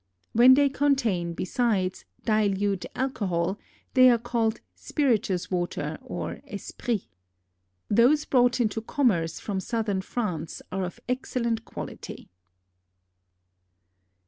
[0.33, 3.59] When they contain, besides, dilute alcohol
[3.93, 7.05] they are called spirituous waters or esprits.
[7.87, 12.31] Those brought into commerce from southern France are of excellent quality.